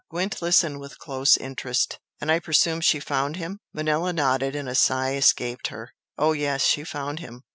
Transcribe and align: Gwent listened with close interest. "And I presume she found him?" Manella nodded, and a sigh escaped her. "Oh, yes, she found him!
Gwent 0.09 0.41
listened 0.41 0.79
with 0.79 0.97
close 0.97 1.37
interest. 1.37 1.99
"And 2.19 2.31
I 2.31 2.39
presume 2.39 2.81
she 2.81 2.99
found 2.99 3.35
him?" 3.35 3.59
Manella 3.71 4.13
nodded, 4.13 4.55
and 4.55 4.67
a 4.67 4.73
sigh 4.73 5.13
escaped 5.13 5.67
her. 5.67 5.93
"Oh, 6.17 6.31
yes, 6.31 6.65
she 6.65 6.83
found 6.83 7.19
him! 7.19 7.43